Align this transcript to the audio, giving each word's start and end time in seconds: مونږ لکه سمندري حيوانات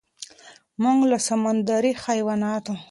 مونږ 0.81 0.99
لکه 1.11 1.23
سمندري 1.29 1.91
حيوانات 2.03 2.65